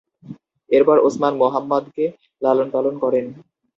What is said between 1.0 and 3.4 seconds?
উসমান মুহাম্মাদকে লালনপালন করেন।